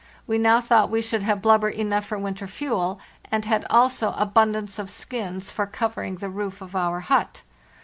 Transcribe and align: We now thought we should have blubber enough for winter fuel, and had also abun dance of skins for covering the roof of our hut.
We 0.25 0.39
now 0.39 0.59
thought 0.61 0.89
we 0.89 1.03
should 1.03 1.21
have 1.21 1.43
blubber 1.43 1.69
enough 1.69 2.07
for 2.07 2.17
winter 2.17 2.47
fuel, 2.47 2.99
and 3.31 3.45
had 3.45 3.67
also 3.69 4.13
abun 4.13 4.53
dance 4.53 4.79
of 4.79 4.89
skins 4.89 5.51
for 5.51 5.67
covering 5.67 6.15
the 6.15 6.29
roof 6.31 6.59
of 6.59 6.75
our 6.75 7.01
hut. 7.01 7.43